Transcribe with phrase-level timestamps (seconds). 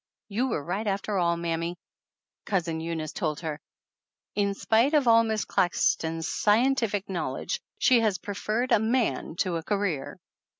[0.29, 1.77] "You were right after all, mammy,"
[2.45, 3.59] Cousin Eunice told her.
[4.33, 9.57] "In spite of all Miss Clax ton's scientific knowledge she has preferred a man to
[9.57, 10.17] a career!"